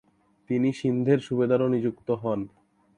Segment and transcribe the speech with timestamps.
[0.49, 2.39] তিনি সিন্ধের সুবেদারও নিযুক্ত হন।